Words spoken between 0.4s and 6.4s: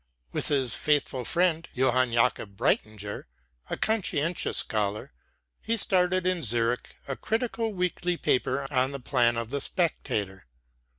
his faithful friend, Johann Jakob Breitinger, a conscientious scholar, he started in